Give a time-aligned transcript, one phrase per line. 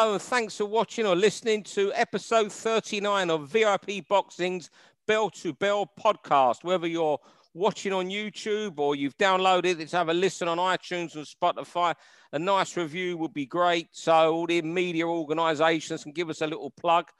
[0.00, 4.70] Hello, and thanks for watching or listening to episode 39 of VIP Boxing's
[5.06, 6.64] Bell to Bell podcast.
[6.64, 7.18] Whether you're
[7.52, 11.94] watching on YouTube or you've downloaded it have a listen on iTunes and Spotify,
[12.32, 13.88] a nice review would be great.
[13.90, 17.10] So, all the media organizations can give us a little plug.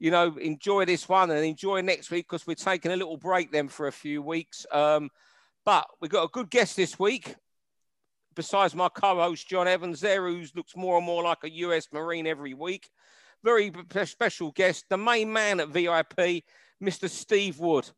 [0.00, 3.52] You know, enjoy this one and enjoy next week because we're taking a little break
[3.52, 4.66] then for a few weeks.
[4.72, 5.08] Um,
[5.64, 7.36] but we've got a good guest this week
[8.34, 11.88] besides my co-host John Evans there, who looks more and more like a U.S.
[11.92, 12.88] Marine every week.
[13.42, 13.72] Very
[14.04, 16.44] special guest, the main man at VIP,
[16.82, 17.08] Mr.
[17.10, 17.90] Steve Wood.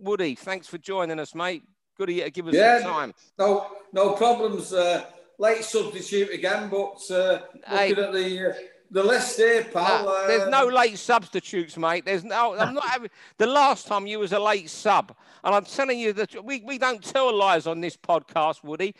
[0.00, 1.62] Woody, thanks for joining us, mate.
[1.96, 3.14] Good of you to give us yeah, some time.
[3.38, 4.72] No, no problems.
[4.72, 5.04] Uh,
[5.38, 7.90] late substitute again, but uh, hey.
[7.90, 8.54] looking at the uh,
[8.92, 10.08] the list here, pal.
[10.08, 12.04] Uh, there's no late substitutes, mate.
[12.04, 12.54] There's no.
[12.56, 13.10] I'm not having.
[13.38, 16.78] The last time you was a late sub, and I'm telling you that we, we
[16.78, 18.94] don't tell lies on this podcast, Woody.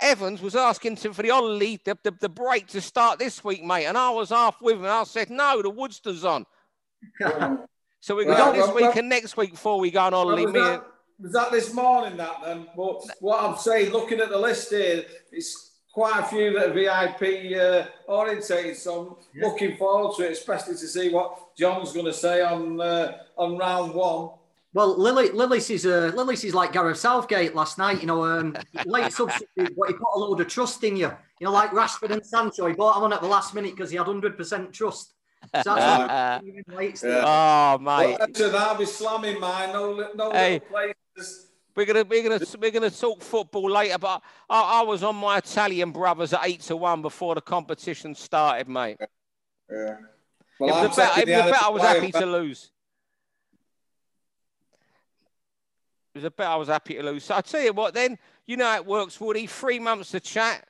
[0.00, 3.62] Evans was asking to, for the Ollie, the, the, the, break to start this week,
[3.62, 3.86] mate.
[3.86, 4.86] And I was half with him.
[4.86, 6.46] I said, no, the Woodster's on.
[8.00, 10.46] so we got this week and next week before we go on Ollie.
[10.46, 10.86] Was, that,
[11.18, 12.66] was that this morning, that then?
[12.76, 16.72] But what I'm saying, looking at the list here, it's quite a few that are
[16.72, 18.76] VIP uh, orientated.
[18.76, 19.48] So I'm yeah.
[19.48, 23.58] looking forward to it, especially to see what John's going to say on uh, on
[23.58, 24.30] round one.
[24.72, 28.00] Well, Lily, Lillis is uh, Lillis is like Gareth Southgate last night.
[28.00, 31.10] You know, um, late substitute, but he put a load of trust in you.
[31.40, 32.66] You know, like Rashford and Sancho.
[32.66, 35.14] He bought him on at the last minute because he had hundred percent trust.
[35.62, 36.44] So that's
[37.02, 37.22] yeah.
[37.24, 38.16] Oh, mate.
[38.18, 39.72] Well, to that, be slamming mine.
[39.72, 40.60] No, no hey.
[40.60, 41.48] places.
[41.74, 45.38] We're gonna we're gonna we're gonna talk football later, but I, I, was on my
[45.38, 48.98] Italian brothers at eight to one before the competition started, mate.
[49.70, 49.96] Yeah.
[50.58, 52.64] Well, it was a bet, it was a bet I was happy to lose.
[52.64, 52.70] It
[56.14, 57.24] was a bet I was happy to lose.
[57.24, 59.46] So I tell you what, then you know it works, Woody.
[59.46, 60.66] Three months to chat.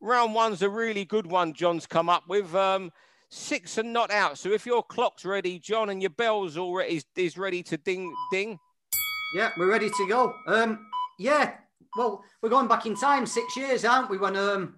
[0.00, 1.52] Round one's a really good one.
[1.54, 2.92] John's come up with um,
[3.30, 4.38] six and not out.
[4.38, 8.14] So if your clock's ready, John, and your bell's already is, is ready to ding
[8.30, 8.58] ding.
[9.34, 10.34] Yeah, we're ready to go.
[10.46, 10.86] Um,
[11.18, 11.54] yeah,
[11.96, 14.18] well, we're going back in time six years, aren't we?
[14.18, 14.76] When um,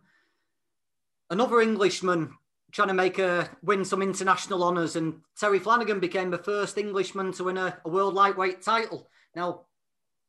[1.30, 2.32] another Englishman
[2.70, 7.32] trying to make a win some international honours, and Terry Flanagan became the first Englishman
[7.32, 9.08] to win a, a world lightweight title.
[9.34, 9.62] Now,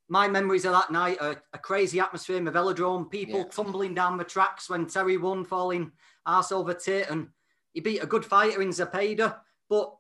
[0.10, 3.46] my memories of that night are a crazy atmosphere in the velodrome, people yeah.
[3.46, 5.92] tumbling down the tracks when Terry won, falling
[6.26, 7.28] arse over tit, and
[7.74, 9.38] he beat a good fighter in Zepeda.
[9.70, 9.96] But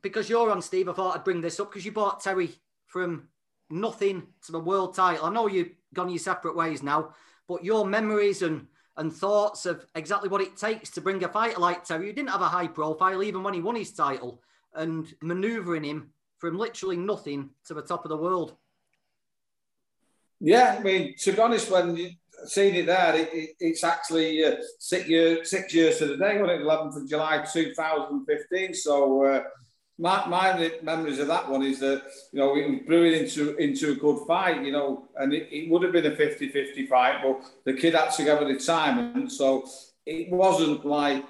[0.00, 2.50] because you're on, Steve, I thought I'd bring this up because you bought Terry
[2.86, 3.28] from
[3.68, 5.26] nothing to the world title.
[5.26, 7.14] I know you've gone your separate ways now,
[7.48, 11.58] but your memories and and thoughts of exactly what it takes to bring a fighter
[11.58, 14.40] like Terry, who didn't have a high profile even when he won his title,
[14.72, 18.56] and manoeuvring him from literally nothing to the top of the world.
[20.46, 22.10] Yeah, I mean, to be honest, when you
[22.44, 26.38] seen it there, it, it, it's actually uh, six, year, six years to the day,
[26.38, 28.74] on it, 11th of July 2015.
[28.74, 29.42] So, uh,
[29.98, 33.92] my, my memories of that one is that, you know, it was brewing into, into
[33.92, 37.22] a good fight, you know, and it, it would have been a 50 50 fight,
[37.22, 39.16] but the kid had to go the time.
[39.16, 39.66] And so
[40.04, 41.24] it wasn't like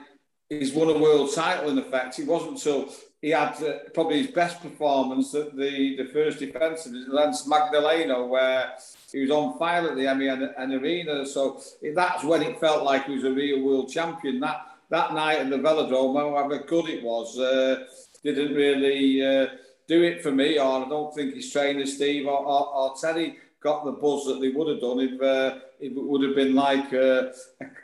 [0.49, 2.19] he's won a world title in effect.
[2.19, 2.93] It wasn't until
[3.25, 8.73] he had uh, probably his best performance at the, the first defence Lance Magdaleno, where
[9.15, 11.25] he was on fire at the Emmy and, and Arena.
[11.25, 11.63] So
[11.95, 14.41] that's when it felt like he was a real world champion.
[14.41, 17.87] That that night at the Velodrome, however good it was, uh,
[18.25, 19.47] didn't really uh,
[19.87, 20.59] do it for me.
[20.59, 24.41] Or I don't think his trainer Steve or, or, or Teddy got the buzz that
[24.41, 27.33] they would have done if, uh, if it would have been like a,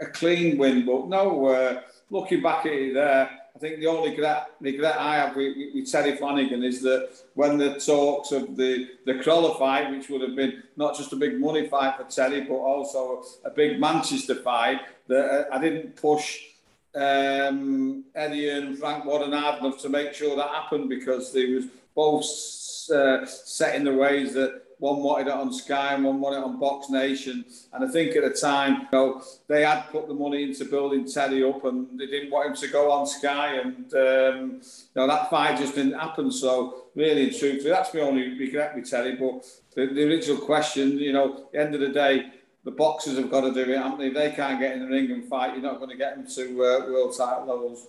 [0.00, 0.84] a, clean win.
[0.84, 3.30] But no, uh, looking back at it there,
[3.60, 7.78] think the only regret, regret I have with, with Terry Flanagan is that when the
[7.78, 11.68] talks of the, the Crolla fight, which would have been not just a big money
[11.68, 16.40] fight for Terry, but also a big Manchester fight, that I didn't push
[16.94, 21.66] um, Eddie and Frank Warren hard enough to make sure that happened because they was
[21.94, 22.24] both
[22.90, 26.44] uh, set in the ways that one wanted it on Sky and one wanted it
[26.44, 27.44] on Box Nation.
[27.72, 31.06] And I think at the time, you know, they had put the money into building
[31.06, 33.56] Teddy up and they didn't want him to go on Sky.
[33.56, 36.32] And, um, you know, that fight just didn't happen.
[36.32, 39.16] So, really and truthfully, that's my only regret with Teddy.
[39.16, 39.44] But
[39.76, 42.32] the, the original question, you know, at the end of the day,
[42.64, 44.08] the boxers have got to do it, haven't they?
[44.08, 46.26] If they can't get in the ring and fight, you're not going to get them
[46.26, 47.86] to uh, world title levels.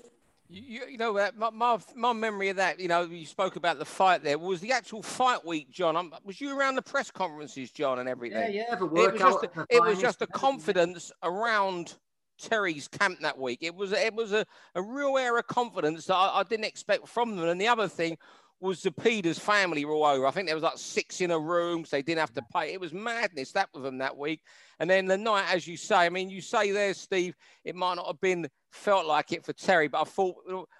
[0.53, 3.79] You, you know, uh, my, my, my memory of that, you know, you spoke about
[3.79, 5.95] the fight there, was the actual fight week, John.
[5.95, 8.53] Um, was you around the press conferences, John, and everything?
[8.53, 11.95] Yeah, yeah, the it was just a, it was just a confidence around
[12.37, 13.59] Terry's camp that week.
[13.61, 14.45] It was it was a,
[14.75, 17.47] a real air of confidence that I, I didn't expect from them.
[17.47, 18.17] And the other thing
[18.61, 20.27] was the Peters family were all over.
[20.27, 22.71] I think there was like six in a room, so they didn't have to pay.
[22.71, 24.41] It was madness that with them that week.
[24.79, 27.35] And then the night, as you say, I mean, you say there, Steve,
[27.65, 30.35] it might not have been felt like it for Terry, but I thought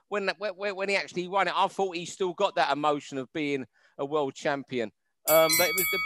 [0.10, 3.34] when when, when he actually won it, I thought he still got that emotion of
[3.34, 3.66] being
[3.98, 4.92] a world champion.
[5.28, 6.00] Um, but it was the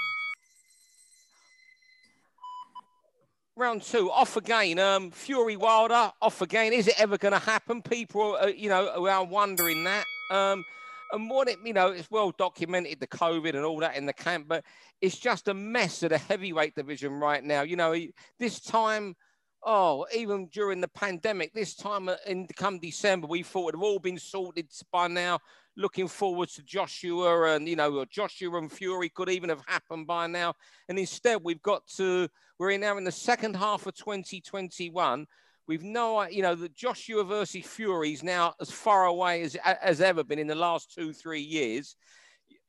[3.58, 4.80] round two off again.
[4.80, 6.74] Um, Fury Wilder off again.
[6.74, 7.82] Is it ever going to happen?
[7.82, 10.06] People, are, you know, are wondering that.
[10.32, 10.64] Um,
[11.12, 14.14] and what it, you know, it's well documented the COVID and all that in the
[14.14, 14.64] camp, but
[15.02, 17.62] it's just a mess of the heavyweight division right now.
[17.62, 17.96] You know,
[18.40, 19.16] this time,
[19.64, 23.84] oh, even during the pandemic, this time uh, in come December, we thought it have
[23.84, 25.40] all been sorted by now.
[25.78, 30.28] Looking forward to Joshua and you know Joshua and Fury could even have happened by
[30.28, 30.54] now,
[30.88, 35.28] and instead we've got to we're in now in the second half of 2021
[35.68, 40.00] We've no, you know, that Joshua versus Fury is now as far away as as
[40.02, 41.96] ever been in the last two three years.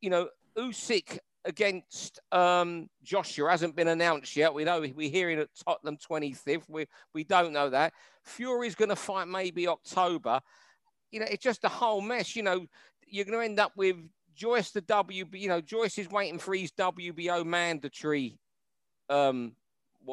[0.00, 4.52] You know, Usyk against um, Joshua hasn't been announced yet.
[4.52, 6.64] We know we're hearing at Tottenham 25th.
[6.68, 7.92] We we don't know that.
[8.24, 10.40] Fury's going to fight maybe October.
[11.10, 12.34] You know, it's just a whole mess.
[12.34, 12.66] You know,
[13.06, 13.96] you're going to end up with
[14.34, 15.26] Joyce the W.
[15.32, 18.38] You know, Joyce is waiting for his WBO mandatory
[19.08, 19.52] um,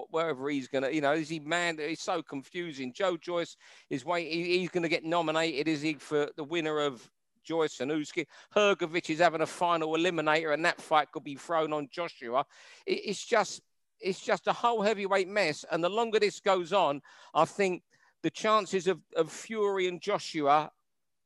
[0.09, 1.77] wherever he's going to, you know, is he man?
[1.77, 2.93] He's so confusing.
[2.93, 3.55] Joe Joyce
[3.89, 4.45] is waiting.
[4.45, 5.67] He's going to get nominated.
[5.67, 7.09] Is he for the winner of
[7.43, 8.25] Joyce and Usyk?
[8.55, 12.45] Hrgovic is having a final eliminator, and that fight could be thrown on Joshua.
[12.85, 13.61] It's just,
[13.99, 15.65] it's just a whole heavyweight mess.
[15.71, 17.01] And the longer this goes on,
[17.33, 17.83] I think
[18.21, 20.71] the chances of, of Fury and Joshua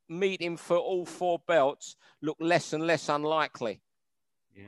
[0.09, 3.81] meeting for all four belts look less and less unlikely.
[4.55, 4.63] Yeah.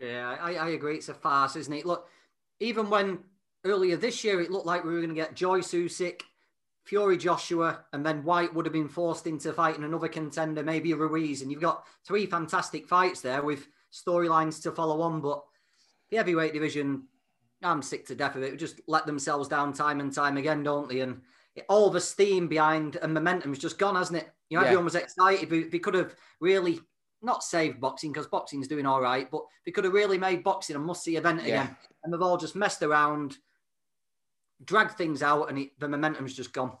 [0.00, 0.96] Yeah, I, I agree.
[0.96, 1.86] It's a farce, isn't it?
[1.86, 2.08] Look,
[2.62, 3.18] even when
[3.64, 6.22] earlier this year it looked like we were going to get Joyce Usyk,
[6.84, 11.42] Fury Joshua, and then Whyte would have been forced into fighting another contender, maybe Ruiz.
[11.42, 15.20] And you've got three fantastic fights there with storylines to follow on.
[15.20, 15.42] But
[16.10, 17.04] the heavyweight division,
[17.62, 18.52] I'm sick to death of it.
[18.52, 21.00] We Just let themselves down time and time again, don't they?
[21.00, 21.20] And
[21.68, 24.30] all the steam behind and momentum's just gone, hasn't it?
[24.48, 24.68] You know, yeah.
[24.68, 25.50] everyone was excited.
[25.70, 26.80] They could have really
[27.22, 30.76] not saved boxing because boxing's doing all right, but they could have really made boxing
[30.76, 31.62] a must-see event yeah.
[31.62, 31.76] again.
[32.02, 33.38] And they've all just messed around,
[34.64, 36.72] dragged things out, and it, the momentum's just gone.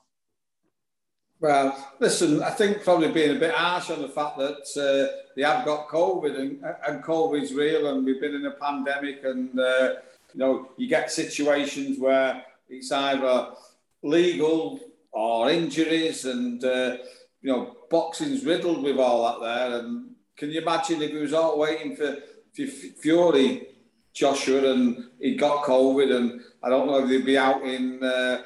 [1.40, 5.42] Well, listen, I think probably being a bit harsh on the fact that uh, they
[5.42, 9.94] have got COVID and, and COVID's real, and we've been in a pandemic, and uh,
[10.34, 13.48] you know, you get situations where it's either
[14.04, 14.78] legal
[15.10, 16.98] or injuries, and uh,
[17.42, 21.32] you know, boxing's riddled with all that there, and can you imagine if he was
[21.32, 22.16] all waiting for,
[22.54, 23.66] for Fury,
[24.12, 28.42] Joshua, and he got COVID, and I don't know if they'd be out in uh,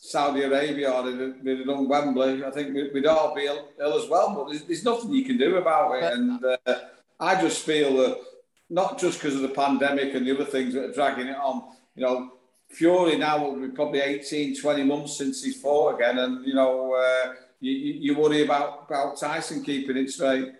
[0.00, 2.44] Saudi Arabia or they'd done Wembley.
[2.44, 5.38] I think we'd all be ill, Ill as well, but there's, there's, nothing you can
[5.38, 6.12] do about it.
[6.12, 6.74] And uh,
[7.18, 8.20] I just feel that
[8.68, 11.62] not just because of the pandemic and the other things that are dragging it on,
[11.94, 12.32] you know,
[12.70, 16.94] Fury now will be probably 18, 20 months since he's fought again, and you know,
[16.94, 20.52] uh, you, you worry about, about Tyson keeping it straight.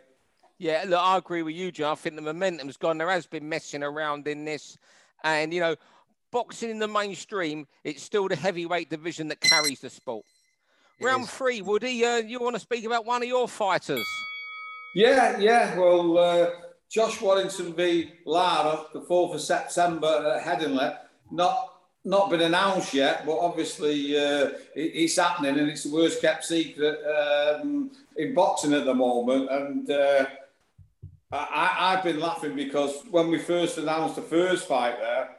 [0.60, 1.92] Yeah, look, I agree with you, Joe.
[1.92, 2.98] I think the momentum's gone.
[2.98, 4.76] There has been messing around in this.
[5.24, 5.74] And, you know,
[6.30, 10.26] boxing in the mainstream, it's still the heavyweight division that carries the sport.
[10.98, 11.30] It Round is.
[11.30, 14.04] three, Woody, uh, you want to speak about one of your fighters?
[14.94, 15.78] Yeah, yeah.
[15.78, 16.50] Well, uh,
[16.90, 18.12] Josh Warrington v.
[18.26, 20.94] Lara, the 4th of September at Headingley.
[21.30, 21.68] Not
[22.04, 26.44] not been announced yet, but obviously uh, it, it's happening and it's the worst kept
[26.44, 29.50] secret um, in boxing at the moment.
[29.50, 30.26] And uh,
[31.32, 35.30] I, I've been laughing because when we first announced the first fight there,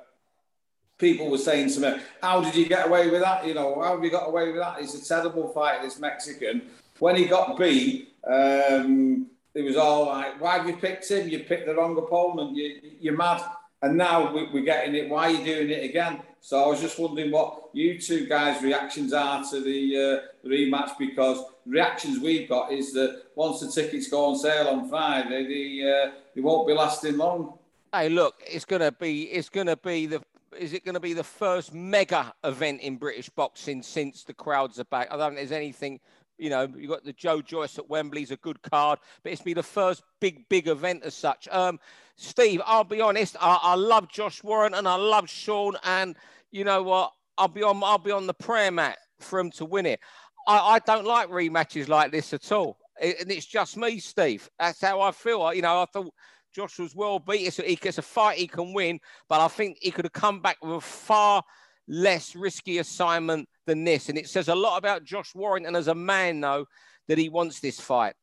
[0.97, 3.45] people were saying to me, How did you get away with that?
[3.45, 4.79] You know, how have you got away with that?
[4.79, 6.61] It's a terrible fight, this Mexican.
[6.99, 11.27] When he got beat, um, it was all like, Why have you picked him?
[11.27, 12.55] You picked the wrong opponent.
[12.55, 13.43] You, you're mad.
[13.81, 15.09] And now we're getting it.
[15.09, 16.21] Why are you doing it again?
[16.41, 20.97] So I was just wondering what you two guys' reactions are to the, uh, rematch
[20.97, 25.89] because reactions we've got is that once the tickets go on sale on Friday, they,
[25.89, 27.59] uh, they won't be lasting long.
[27.93, 30.21] Hey, look, it's gonna be it's gonna be the
[30.57, 34.79] is it going to be the first mega event in British boxing since the crowds
[34.79, 35.07] are back?
[35.11, 35.99] I don't think there's anything.
[36.37, 39.53] You know, you've got the Joe Joyce at Wembley's a good card, but it's be
[39.53, 41.47] the first big, big event as such.
[41.49, 41.79] Um,
[42.21, 46.15] Steve, I'll be honest, I, I love Josh Warren and I love Sean, and
[46.51, 47.13] you know what?
[47.37, 49.99] I'll be on I'll be on the prayer mat for him to win it.
[50.47, 52.77] I, I don't like rematches like this at all.
[53.01, 54.47] It, and it's just me, Steve.
[54.59, 55.51] That's how I feel.
[55.51, 56.13] You know, I thought
[56.53, 57.55] Josh was well beat.
[57.55, 60.57] He gets a fight he can win, but I think he could have come back
[60.61, 61.43] with a far
[61.87, 64.09] less risky assignment than this.
[64.09, 66.65] And it says a lot about Josh Warrington as a man, though,
[67.07, 68.13] that he wants this fight.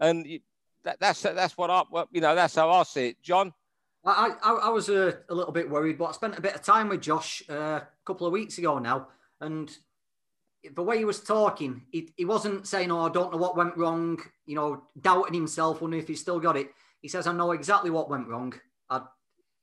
[0.00, 0.26] And
[0.88, 3.52] that, that's that's what I, you know, that's how I see it, John.
[4.04, 6.62] I, I, I was a, a, little bit worried, but I spent a bit of
[6.62, 9.08] time with Josh uh, a couple of weeks ago now,
[9.40, 9.70] and
[10.74, 13.76] the way he was talking, he, he wasn't saying, "Oh, I don't know what went
[13.76, 16.70] wrong," you know, doubting himself, wondering if he still got it.
[17.02, 18.54] He says, "I know exactly what went wrong.
[18.88, 19.02] I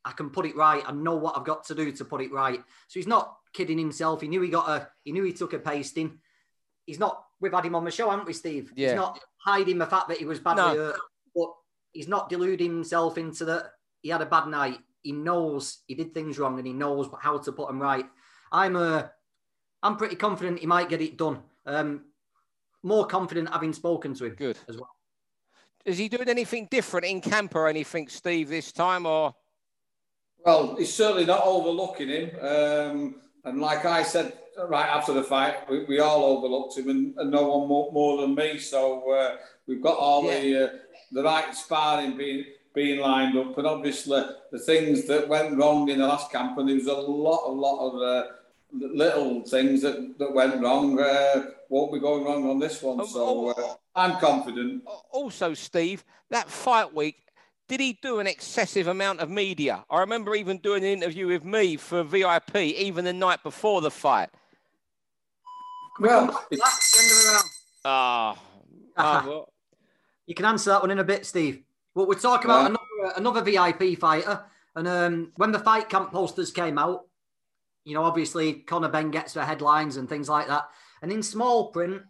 [0.04, 0.84] I can put it right.
[0.86, 3.80] I know what I've got to do to put it right." So he's not kidding
[3.80, 4.22] himself.
[4.22, 6.20] He knew he got a, he knew he took a pasting.
[6.86, 7.24] He's not.
[7.40, 8.72] We've had him on the show, haven't we, Steve?
[8.76, 8.90] Yeah.
[8.90, 10.76] He's not hiding the fact that he was badly no.
[10.76, 11.00] hurt,
[11.96, 13.72] he's not deluding himself into that
[14.02, 14.80] he had a bad night.
[15.02, 18.06] He knows he did things wrong, and he knows how to put them right.
[18.52, 19.08] I'm a uh,
[19.82, 21.40] I'm pretty confident he might get it done.
[21.66, 22.06] Um,
[22.84, 24.36] more confident having spoken to him.
[24.36, 24.90] Good as well.
[25.86, 29.06] Is he doing anything different in camp or anything, Steve, this time?
[29.06, 29.36] Or
[30.44, 32.32] well, he's certainly not overlooking him.
[32.42, 34.34] Um, and like I said
[34.68, 38.22] right after the fight, we, we all overlooked him, and, and, no one more, more
[38.22, 38.58] than me.
[38.58, 39.36] So uh,
[39.68, 40.40] we've got all yeah.
[40.40, 40.70] the uh,
[41.12, 46.00] the right sparring being being lined up, and obviously the things that went wrong in
[46.00, 48.02] the last camp, and there was a lot, a lot of.
[48.02, 48.32] Uh,
[48.78, 53.06] little things that, that went wrong uh, won't be going wrong on this one.
[53.08, 54.84] So uh, I'm confident.
[55.12, 57.16] Also, Steve, that fight week,
[57.68, 59.84] did he do an excessive amount of media?
[59.90, 63.92] I remember even doing an interview with me for VIP even the night before the
[63.92, 64.30] fight.
[66.00, 66.46] Well,
[67.86, 68.38] ah,
[68.98, 69.48] oh,
[70.28, 71.62] you can answer that one in a bit, Steve.
[71.94, 74.44] Well, we're talking about another another VIP fighter,
[74.76, 77.06] and um, when the fight camp posters came out,
[77.84, 80.68] you know, obviously Conor Benn gets the headlines and things like that.
[81.02, 82.02] And in small print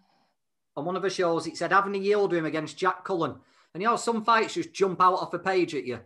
[0.76, 3.36] on one of the shows, it said Avni Yildirim against Jack Cullen.
[3.74, 6.00] And you know, some fights just jump out off a page at you.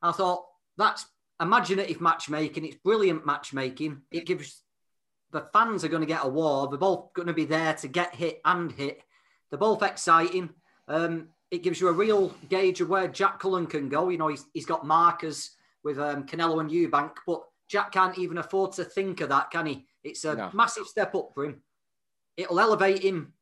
[0.00, 0.46] I thought
[0.76, 1.06] that's
[1.40, 2.64] imaginative matchmaking.
[2.64, 4.02] It's brilliant matchmaking.
[4.10, 4.62] It gives
[5.32, 6.68] the fans are going to get a war.
[6.68, 9.02] They're both going to be there to get hit and hit.
[9.50, 10.50] They're both exciting.
[10.88, 14.08] Um, it gives you a real gauge of where Jack Cullen can go.
[14.08, 15.50] You know, he's, he's got markers
[15.84, 19.66] with um, Canelo and Eubank, but Jack can't even afford to think of that, can
[19.66, 19.86] he?
[20.02, 20.50] It's a no.
[20.52, 21.62] massive step up for him.
[22.36, 23.34] It'll elevate him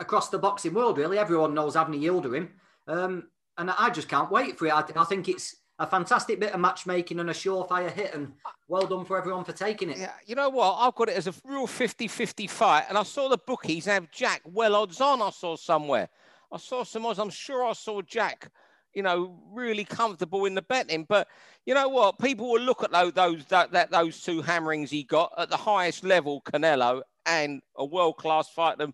[0.00, 1.18] across the boxing world, really.
[1.18, 2.48] Everyone knows Avni Yildirim.
[2.86, 4.72] Um, and I just can't wait for it.
[4.72, 8.14] I, I, think it's a fantastic bit of matchmaking and a surefire hit.
[8.14, 8.32] And
[8.68, 9.98] well done for everyone for taking it.
[9.98, 10.76] Yeah, you know what?
[10.78, 12.84] I've got it as a real 50 50 fight.
[12.88, 16.08] And I saw the bookies have Jack well odds on, I saw somewhere.
[16.52, 17.18] I saw some odds.
[17.18, 18.50] I'm sure I saw Jack
[18.94, 21.04] you know, really comfortable in the betting.
[21.08, 21.28] But
[21.66, 22.18] you know what?
[22.18, 25.56] People will look at those those that, that those two hammerings he got at the
[25.56, 28.88] highest level, Canelo, and a world class fighter.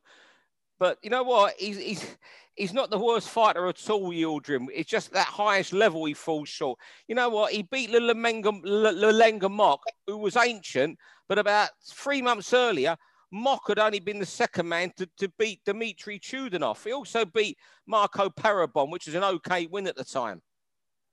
[0.78, 1.54] But you know what?
[1.58, 2.16] He's he's
[2.54, 4.66] he's not the worst fighter at all, Yildirim.
[4.72, 6.78] It's just that highest level he falls short.
[7.08, 7.52] You know what?
[7.52, 10.98] He beat Lolenga Mock, who was ancient,
[11.28, 12.96] but about three months earlier,
[13.30, 16.82] Mock had only been the second man to, to beat Dmitry Chudinov.
[16.82, 20.40] He also beat Marco Periban, which was an okay win at the time.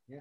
[0.07, 0.19] Yeah.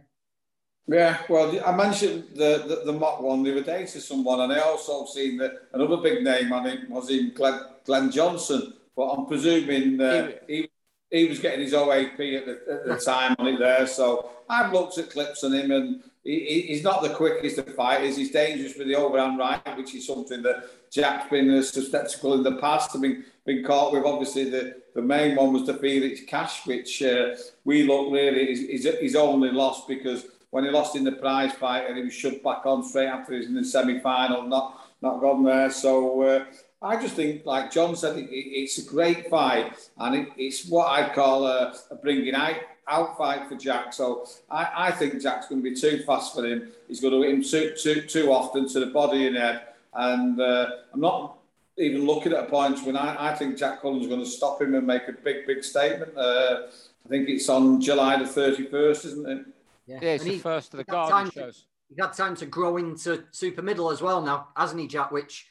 [0.86, 4.52] Yeah, well, I mentioned the, the, the Mock one the other day to someone, and
[4.52, 9.08] I also seen that another big name on it was in Glenn, Glenn Johnson, but
[9.08, 10.68] I'm presuming uh, he,
[11.10, 13.86] he was getting his OAP at the, at the time on it there.
[13.86, 18.16] So I've looked at clips on him, and he, he's not the quickest of fighters.
[18.16, 22.44] He's dangerous with the overhand right, which is something that Jack's been uh, susceptible in
[22.44, 22.94] the past.
[22.94, 24.04] I mean, been caught with.
[24.04, 27.34] Obviously, the, the main one was the Felix Cash, which uh,
[27.64, 31.88] we look really is his only loss because when he lost in the prize fight
[31.88, 35.20] and he was shut back on straight after he's in the semi final, not not
[35.20, 35.68] gone there.
[35.68, 36.44] So uh,
[36.80, 40.68] I just think, like John said, it, it, it's a great fight and it, it's
[40.68, 42.54] what I'd call a, a bringing out
[42.86, 43.92] out fight for Jack.
[43.92, 46.70] So I, I think Jack's going to be too fast for him.
[46.86, 49.62] He's going to hit him too, too, too often to the body and head.
[49.94, 51.38] And uh, I'm not
[51.78, 54.74] even looking at a point when I, I think Jack Cullen's going to stop him
[54.74, 56.16] and make a big, big statement.
[56.16, 56.62] Uh,
[57.04, 59.46] I think it's on July the 31st, isn't it?
[59.86, 61.66] Yeah, yeah it's and the he, first of the Guardian shows.
[61.88, 65.12] He's had time to grow into super middle as well now, hasn't he, Jack?
[65.12, 65.48] Which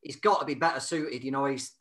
[0.00, 1.24] he's got to be better suited.
[1.24, 1.72] You know, he's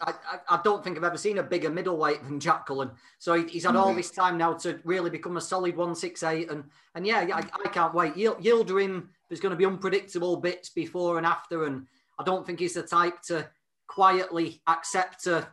[0.00, 0.14] I,
[0.48, 2.90] I, don't think I've ever seen a bigger middleweight than Jack Cullen.
[3.18, 3.78] So he, he's had mm-hmm.
[3.78, 6.50] all this time now to really become a solid 168.
[6.50, 8.14] And and yeah, I, I can't wait.
[8.14, 11.64] Yildirim, there's going to be unpredictable bits before and after.
[11.64, 11.86] And
[12.18, 13.48] I don't think he's the type to
[13.88, 15.48] quietly accept a,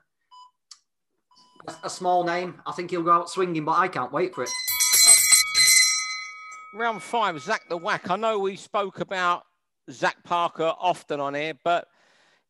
[1.84, 2.62] a small name.
[2.66, 4.50] I think he'll go out swinging, but I can't wait for it.
[6.76, 8.10] Round five, Zach the Whack.
[8.10, 9.44] I know we spoke about
[9.92, 11.88] Zach Parker often on here, but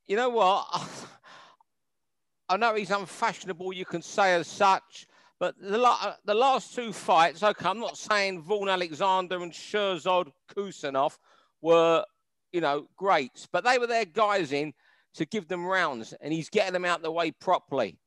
[0.07, 0.65] you know what?
[2.49, 5.07] I know he's unfashionable, you can say as such,
[5.43, 9.51] but the, la- uh, the last two fights, okay, I'm not saying Vaughan Alexander and
[9.51, 11.17] Shirzad Kusanov
[11.61, 12.05] were,
[12.53, 14.71] you know, greats, but they were their guys in
[15.15, 17.99] to give them rounds, and he's getting them out the way properly.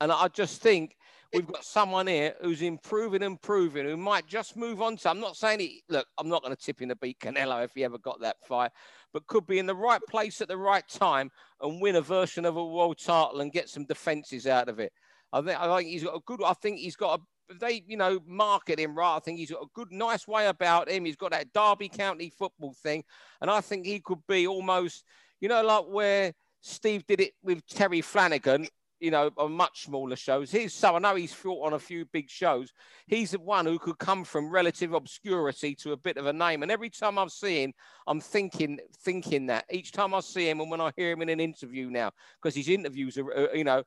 [0.00, 0.94] And I just think
[1.32, 5.10] we've got someone here who's improving and improving, who might just move on to.
[5.10, 7.72] I'm not saying he, Look, I'm not going to tip him to beat Canelo if
[7.74, 8.70] he ever got that fight,
[9.12, 12.44] but could be in the right place at the right time and win a version
[12.44, 14.92] of a world title and get some defenses out of it.
[15.32, 16.42] I think I think he's got a good.
[16.44, 17.54] I think he's got a.
[17.60, 19.16] They, you know, market him right.
[19.16, 21.04] I think he's got a good, nice way about him.
[21.04, 23.04] He's got that Derby County football thing,
[23.40, 25.04] and I think he could be almost,
[25.40, 28.66] you know, like where Steve did it with Terry Flanagan
[29.00, 30.50] you know, on much smaller shows.
[30.50, 32.72] He's so I know he's fought on a few big shows.
[33.06, 36.62] He's the one who could come from relative obscurity to a bit of a name.
[36.62, 37.74] And every time I've seen him,
[38.06, 41.28] I'm thinking, thinking that each time I see him and when I hear him in
[41.28, 43.82] an interview now, because his interviews are, uh, you know,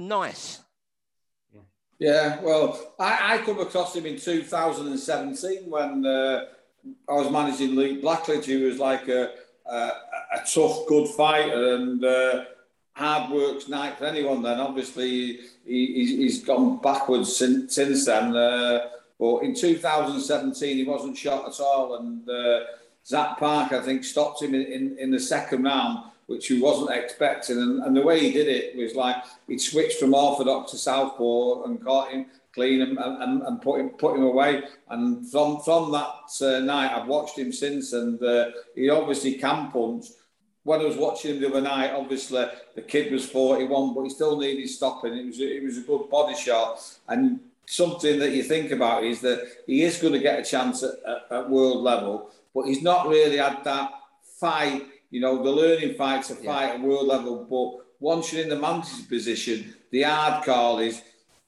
[0.00, 0.60] nice.
[1.98, 2.40] Yeah.
[2.40, 6.44] Well, I, I come across him in 2017 when uh,
[7.08, 9.32] I was managing Luke Blackledge, who was like a,
[9.66, 12.04] a, a tough, good fighter and.
[12.04, 12.44] Uh,
[12.98, 14.42] hard work's night for anyone.
[14.42, 18.34] Then obviously he, he's gone backwards since, since then.
[18.34, 18.88] Uh,
[19.18, 22.60] but in 2017 he wasn't shot at all, and uh,
[23.06, 26.90] Zach Park I think stopped him in, in, in, the second round, which he wasn't
[26.90, 27.58] expecting.
[27.58, 29.16] And, and the way he did it was like
[29.48, 33.90] he switched from orthodox to southpaw and caught him clean and, and, and put him
[33.90, 34.62] put him away.
[34.88, 39.70] And from from that uh, night, I've watched him since, and uh, he obviously can
[39.70, 40.06] punch
[40.68, 42.44] when I was watching him the other night, obviously
[42.74, 45.14] the kid was 41, but he still needed stopping.
[45.14, 49.22] It was it was a good body shot, and something that you think about is
[49.22, 52.82] that he is going to get a chance at, at, at world level, but he's
[52.82, 53.92] not really had that
[54.38, 54.82] fight.
[55.10, 56.74] You know, the learning fight to fight yeah.
[56.74, 57.46] at world level.
[57.48, 61.02] But once you're in the manager's position, the hard call is: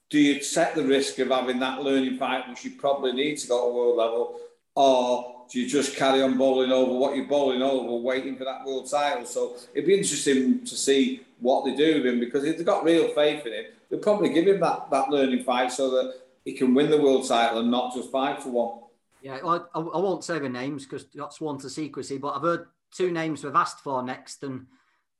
[0.09, 3.47] do you set the risk of having that learning fight, which you probably need to
[3.47, 4.39] go to world level,
[4.75, 8.65] or do you just carry on bowling over what you're bowling over, waiting for that
[8.65, 9.25] world title?
[9.25, 12.85] So it'd be interesting to see what they do with him because if they've got
[12.85, 16.53] real faith in him, they'll probably give him that, that learning fight so that he
[16.53, 18.79] can win the world title and not just fight for one.
[19.21, 22.41] Yeah, well, I, I won't say the names because that's one to secrecy, but I've
[22.41, 24.65] heard two names we've asked for next, and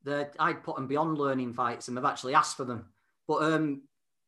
[0.08, 2.86] I'd put them beyond learning fights, and they've actually asked for them.
[3.28, 3.84] But um,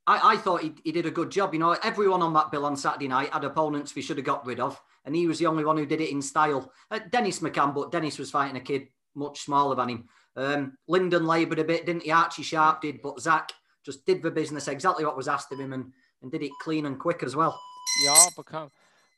[0.08, 1.54] I, I, thought he, he, did a good job.
[1.54, 4.46] You know, everyone on that bill on Saturday night had opponents we should have got
[4.46, 6.72] rid of and he was the only one who did it in style.
[6.90, 10.10] Uh, Dennis McCann, but Dennis was fighting a kid much smaller than him.
[10.36, 12.12] Um, Lyndon laboured a bit, didn't he?
[12.12, 13.52] Archie Sharp did, but Zach
[13.86, 16.86] just did the business exactly what was asked of him and, and did it clean
[16.86, 17.60] and quick as well.
[18.06, 18.72] Yeah, become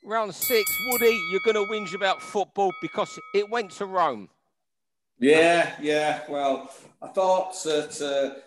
[0.06, 0.72] round six.
[0.91, 4.30] Woody, you're going to whinge about football because it went to Rome.
[5.20, 6.22] Yeah, yeah.
[6.30, 8.39] Well, I thought that uh,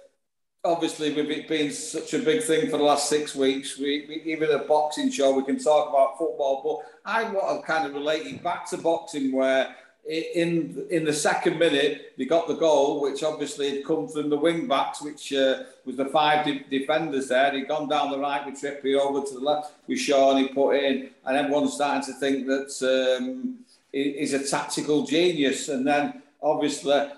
[0.68, 4.32] obviously with it being such a big thing for the last six weeks, we, we,
[4.32, 6.62] even a boxing show, we can talk about football.
[6.62, 9.74] But I want to kind of relate it back to boxing, where
[10.08, 14.36] in in the second minute they got the goal, which obviously had come from the
[14.36, 17.52] wing backs, which uh, was the five de- defenders there.
[17.52, 20.54] He'd gone down the right with Trippier over to the left with Shaw, and he
[20.54, 23.58] put in, and everyone's starting to think that um,
[23.92, 27.08] he's a tactical genius, and then obviously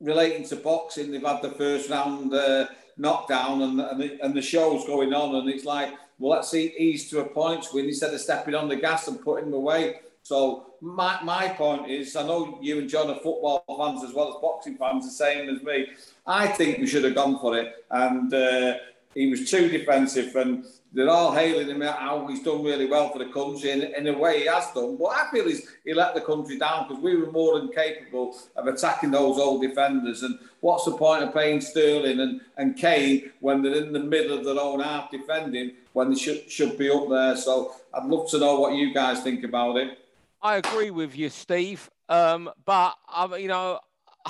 [0.00, 4.42] relating to boxing, they've had the first round uh, knockdown and, and, the, and the
[4.42, 5.34] show's going on.
[5.36, 8.68] And it's like, well, let's see, ease to a point win instead of stepping on
[8.68, 10.00] the gas and putting them away.
[10.26, 14.30] So my, my point is, I know you and John are football fans as well
[14.30, 15.86] as boxing fans, the same as me.
[16.26, 17.86] I think we should have gone for it.
[17.92, 18.74] And uh,
[19.14, 23.10] he was too defensive and they're all hailing him out how he's done really well
[23.10, 24.96] for the country, and in a way he has done.
[24.96, 28.36] But I feel he's, he let the country down because we were more than capable
[28.56, 30.24] of attacking those old defenders.
[30.24, 34.36] And what's the point of playing Sterling and, and Kane when they're in the middle
[34.36, 37.36] of their own half defending when they should, should be up there?
[37.36, 39.98] So I'd love to know what you guys think about it.
[40.46, 41.90] I agree with you, Steve.
[42.08, 43.80] Um, but, um, you know,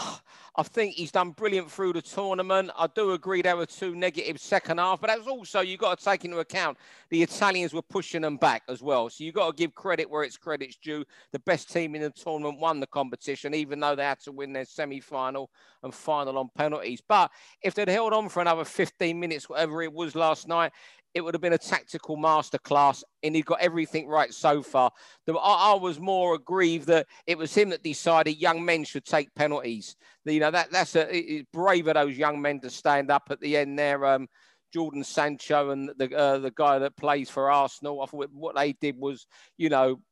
[0.58, 2.70] I think he's done brilliant through the tournament.
[2.78, 6.02] I do agree there were two negative second half, but that's also you've got to
[6.02, 6.78] take into account
[7.10, 9.10] the Italians were pushing them back as well.
[9.10, 11.04] So you've got to give credit where it's credit's due.
[11.32, 14.54] The best team in the tournament won the competition, even though they had to win
[14.54, 15.50] their semi-final
[15.82, 17.02] and final on penalties.
[17.06, 20.72] But if they'd held on for another 15 minutes, whatever it was last night,
[21.16, 24.90] it would have been a tactical masterclass, and he got everything right so far.
[25.26, 29.34] I, I, was more aggrieved that it was him that decided young men should take
[29.34, 29.96] penalties.
[30.26, 33.40] You know that that's a it's brave of those young men to stand up at
[33.40, 34.04] the end there.
[34.04, 34.28] Um,
[34.76, 38.02] Jadon Sancho and the uh, the guy that plays for Arsenal.
[38.02, 39.26] I thought what they did was,
[39.56, 40.02] you know,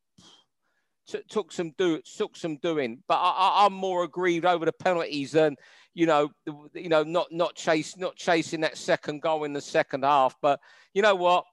[1.06, 3.02] t- took some do took some doing.
[3.06, 5.56] But I, am more aggrieved over the penalties than
[5.94, 6.30] you know,
[6.74, 10.36] you know, not not chase not chasing that second goal in the second half.
[10.42, 10.60] But
[10.92, 11.44] you know what?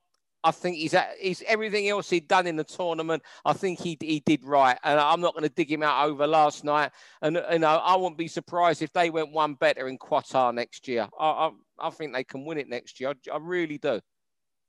[0.43, 3.21] I think he's at, he's everything else he'd done in the tournament.
[3.45, 6.25] I think he he did right, and I'm not going to dig him out over
[6.25, 6.91] last night.
[7.21, 10.87] And you know, I wouldn't be surprised if they went one better in Qatar next
[10.87, 11.07] year.
[11.19, 13.09] I I, I think they can win it next year.
[13.09, 14.01] I, I really do.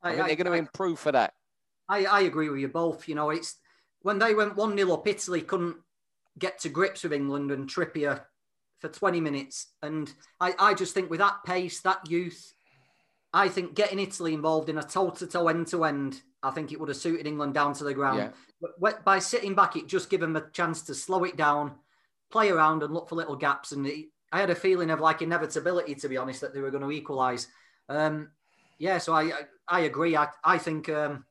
[0.02, 1.32] I, I think they're going to improve for that.
[1.88, 3.08] I, I agree with you both.
[3.08, 3.56] You know, it's
[4.02, 5.76] when they went one 0 up, Italy couldn't
[6.38, 8.22] get to grips with England and Trippier
[8.82, 9.68] for 20 minutes.
[9.80, 12.52] And I, I just think with that pace, that youth,
[13.32, 16.72] I think getting Italy involved in a toe to toe, end to end, I think
[16.72, 18.18] it would have suited England down to the ground.
[18.18, 18.68] Yeah.
[18.80, 21.76] But by sitting back, it just gave them a chance to slow it down,
[22.30, 23.70] play around, and look for little gaps.
[23.70, 26.70] And it, I had a feeling of like inevitability, to be honest, that they were
[26.70, 27.46] going to equalise.
[27.88, 28.30] Um,
[28.78, 30.16] yeah, so I, I, I agree.
[30.16, 31.24] I I think um,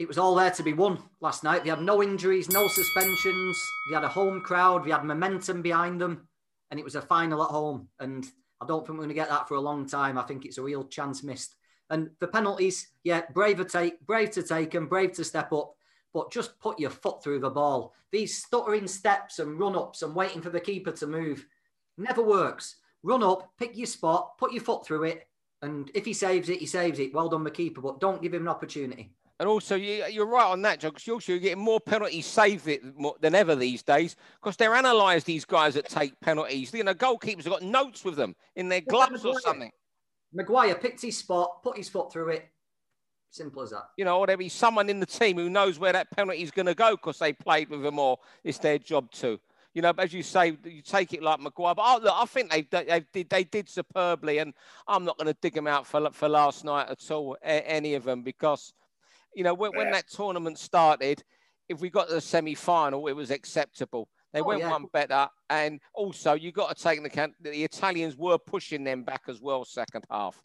[0.00, 1.62] it was all there to be won last night.
[1.62, 3.62] They had no injuries, no suspensions.
[3.86, 4.82] They had a home crowd.
[4.82, 6.26] They had momentum behind them,
[6.70, 7.88] and it was a final at home.
[7.98, 8.26] And
[8.62, 10.16] I don't think we're going to get that for a long time.
[10.16, 11.54] I think it's a real chance missed.
[11.90, 15.74] And the penalties, yeah, brave to take, brave to take them, brave to step up,
[16.14, 17.92] but just put your foot through the ball.
[18.10, 21.44] These stuttering steps and run ups and waiting for the keeper to move
[21.98, 22.76] never works.
[23.02, 25.28] Run up, pick your spot, put your foot through it,
[25.60, 27.12] and if he saves it, he saves it.
[27.12, 29.12] Well done, the keeper, but don't give him an opportunity.
[29.40, 32.68] And also, you, are right on that, John, because you're also getting more penalties saved
[33.22, 36.74] than ever these days because they're analysed, these guys that take penalties.
[36.74, 39.72] You know, goalkeepers have got notes with them in their gloves or something.
[40.34, 42.50] Maguire picked his spot, put his foot through it.
[43.30, 43.84] Simple as that.
[43.96, 46.50] You know, or there be someone in the team who knows where that penalty is
[46.50, 49.40] going to go because they played with them or it's their job to.
[49.72, 51.74] You know, as you say, you take it like Maguire.
[51.74, 54.52] But I, look, I think they, they, did, they did superbly, and
[54.86, 58.04] I'm not going to dig them out for, for last night at all, any of
[58.04, 58.74] them, because
[59.34, 61.22] you know, when, when that tournament started,
[61.68, 64.08] if we got to the semi final, it was acceptable.
[64.32, 64.70] They oh, went yeah.
[64.70, 65.28] one better.
[65.48, 69.22] And also, you got to take into account that the Italians were pushing them back
[69.28, 70.40] as well, second half.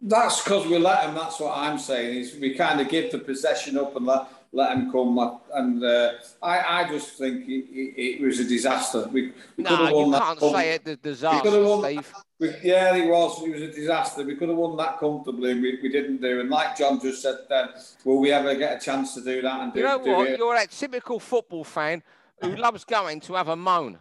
[0.00, 1.14] That's because we let them.
[1.14, 2.16] That's what I'm saying.
[2.16, 5.40] Is we kind of give the possession up and let let him come.
[5.52, 9.08] And uh, I, I just think it, it, it, was a disaster.
[9.08, 10.84] We, we no, you can't say it.
[10.84, 12.12] The disaster, won, Steve.
[12.38, 13.42] We, yeah, it was.
[13.42, 14.24] It was a disaster.
[14.24, 16.40] We could have won that comfortably, and we, we didn't do.
[16.40, 17.68] And like John just said, then
[18.04, 19.60] will we ever get a chance to do that?
[19.60, 20.28] And do, you know what?
[20.28, 20.38] It?
[20.38, 22.02] You're that typical football fan
[22.40, 23.98] who loves going to have a moan.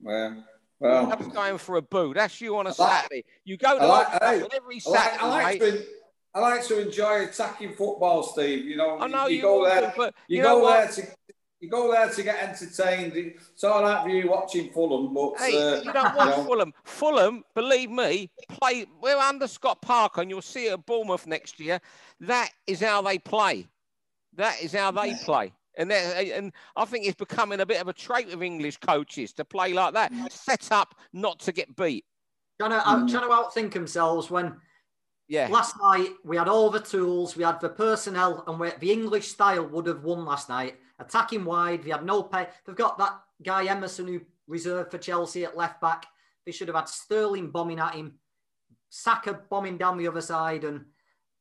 [0.00, 0.44] Well,
[0.78, 2.12] well, loves going for a boo.
[2.12, 3.24] That's you on a Saturday.
[3.44, 5.16] You go to like, hey, every Saturday.
[5.18, 5.86] I like, I like
[6.34, 8.64] I like to enjoy attacking football, Steve.
[8.64, 11.06] You know, I know you, you go there, but you, you go there to
[11.60, 13.12] you go there to get entertained.
[13.16, 16.44] It's all right for you watching Fulham, but hey, uh, you don't watch you know.
[16.44, 16.74] Fulham.
[16.84, 18.84] Fulham, believe me, play.
[19.00, 21.80] We're under Scott Parker, and you'll see it at Bournemouth next year.
[22.20, 23.66] That is how they play.
[24.34, 25.52] That is how they play.
[25.76, 29.44] And, and I think it's becoming a bit of a trait of English coaches to
[29.44, 32.04] play like that, set up not to get beat.
[32.60, 33.10] Trying to, mm.
[33.10, 34.56] trying to outthink themselves when
[35.28, 35.48] yeah.
[35.48, 39.28] Last night we had all the tools, we had the personnel, and we, the English
[39.28, 40.76] style would have won last night.
[40.98, 42.46] Attacking wide, they had no pay.
[42.64, 46.06] They've got that guy Emerson who reserved for Chelsea at left back.
[46.44, 48.18] They should have had Sterling bombing at him,
[48.90, 50.84] Saka bombing down the other side, and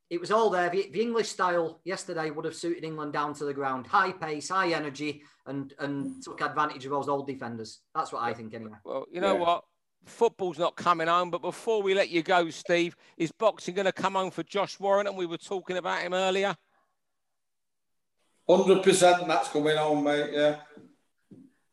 [0.10, 0.70] it was all there.
[0.70, 3.86] The, the, English style yesterday would have suited England down to the ground.
[3.86, 7.80] High pace, high energy, and and took advantage of those old defenders.
[7.94, 8.78] That's what I think, anyway.
[8.86, 9.40] Well, you know yeah.
[9.40, 9.64] what?
[10.06, 11.30] Football's not coming home.
[11.30, 14.80] But before we let you go, Steve, is boxing going to come home for Josh
[14.80, 15.08] Warren?
[15.08, 16.56] And We were talking about him earlier.
[18.50, 20.32] Hundred percent, that's coming home, mate.
[20.34, 20.58] Yeah,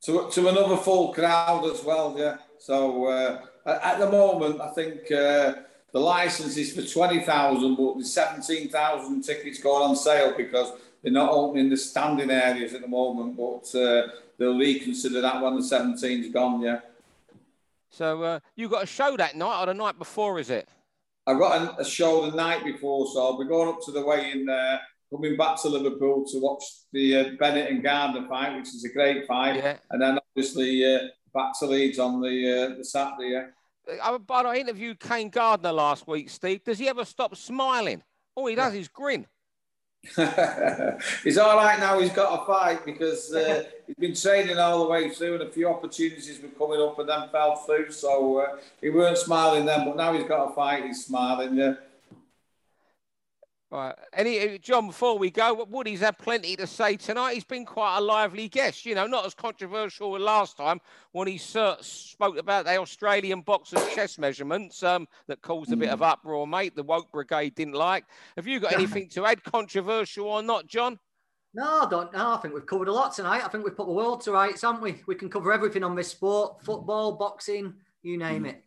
[0.02, 2.14] to to another full crowd as well.
[2.16, 2.36] Yeah.
[2.58, 5.54] So uh, at the moment, I think uh,
[5.92, 10.72] the license is for twenty thousand, but there's seventeen thousand tickets going on sale because
[11.02, 13.36] they're not opening the standing areas at the moment.
[13.36, 16.60] But uh, they'll reconsider that when the 17's gone.
[16.62, 16.80] Yeah.
[17.90, 20.68] So uh, you got a show that night or the night before, is it?
[21.26, 24.04] I've got a, a show the night before, so I'll be going up to the
[24.04, 24.80] weigh-in there,
[25.12, 28.92] coming back to Liverpool to watch the uh, Bennett and Gardner fight, which is a
[28.92, 29.76] great fight, yeah.
[29.90, 31.00] and then obviously uh,
[31.34, 33.30] back to Leeds on the uh, the Saturday.
[33.30, 33.46] Yeah.
[34.02, 36.64] I, but I interviewed Kane Gardner last week, Steve.
[36.64, 38.02] Does he ever stop smiling?
[38.36, 39.26] All he does is grin.
[41.24, 41.98] he's all right now.
[42.00, 45.50] He's got a fight because uh, he's been training all the way through, and a
[45.50, 47.90] few opportunities were coming up, and then fell through.
[47.92, 50.84] So uh, he weren't smiling then, but now he's got a fight.
[50.84, 51.54] He's smiling.
[51.54, 51.74] Yeah.
[53.72, 53.94] Right.
[54.12, 57.34] Any John, before we go, Woody's had plenty to say tonight.
[57.34, 58.84] He's been quite a lively guest.
[58.84, 60.80] You know, not as controversial as last time
[61.12, 66.00] when he spoke about the Australian boxers' chest measurements um, that caused a bit of
[66.00, 66.10] mm.
[66.10, 66.74] uproar, mate.
[66.74, 68.06] The woke brigade didn't like.
[68.34, 70.98] Have you got anything to add, controversial or not, John?
[71.54, 72.32] No, I don't know.
[72.32, 73.44] I think we've covered a lot tonight.
[73.44, 75.00] I think we've put the world to rights, haven't we?
[75.06, 78.64] We can cover everything on this sport: football, boxing, you name it.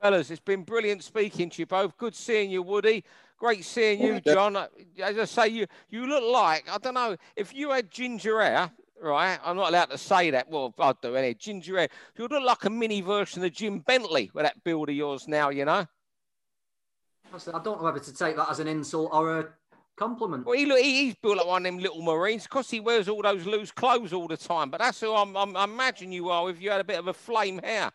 [0.00, 1.96] Fellas, it's been brilliant speaking to you both.
[1.96, 3.02] Good seeing you, Woody.
[3.38, 4.56] Great seeing you, John.
[4.56, 8.70] As I say, you you look like I don't know if you had ginger hair,
[9.00, 9.38] right?
[9.44, 10.48] I'm not allowed to say that.
[10.48, 11.88] Well, I'd do any ginger hair.
[12.16, 15.50] You look like a mini version of Jim Bentley with that build of yours now.
[15.50, 15.86] You know.
[17.34, 19.48] I don't know whether to take that as an insult or a
[19.96, 20.46] compliment.
[20.46, 23.20] Well, he look, he's built like one of them little Marines because he wears all
[23.20, 24.70] those loose clothes all the time.
[24.70, 27.08] But that's who I'm, I'm, I imagine you are if you had a bit of
[27.08, 27.90] a flame hair.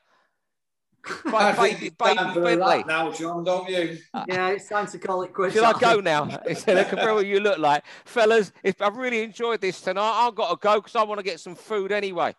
[1.25, 2.83] I baby, baby Bentley.
[2.87, 3.97] now, John, don't you?
[4.27, 5.55] Yeah, it's time to call it quits.
[5.55, 6.29] Should I go now?
[6.47, 8.51] Instead of compare what you look like, fellas.
[8.63, 11.39] If I've really enjoyed this tonight, I've got to go because I want to get
[11.39, 12.35] some food anyway.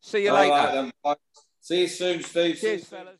[0.00, 0.50] See you All later.
[0.52, 1.16] right, then.
[1.60, 2.58] See you soon, Steve.
[2.60, 3.18] Cheers, fellas.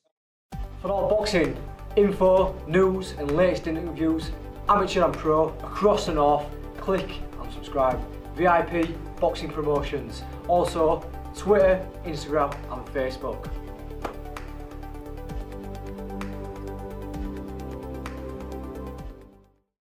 [0.82, 1.56] For all boxing
[1.96, 4.30] info, news, and latest interviews,
[4.68, 6.44] amateur and pro across the north,
[6.78, 7.08] click
[7.40, 8.00] and subscribe.
[8.36, 8.88] VIP
[9.20, 10.22] Boxing Promotions.
[10.48, 13.48] Also, Twitter, Instagram, and Facebook.